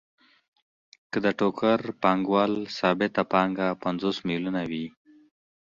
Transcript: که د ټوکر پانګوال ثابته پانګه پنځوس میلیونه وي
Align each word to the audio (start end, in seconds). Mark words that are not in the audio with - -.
که 1.11 1.17
د 1.25 1.27
ټوکر 1.39 1.79
پانګوال 2.03 2.53
ثابته 2.77 3.23
پانګه 3.31 3.67
پنځوس 3.83 4.17
میلیونه 4.29 4.61
وي 4.69 4.85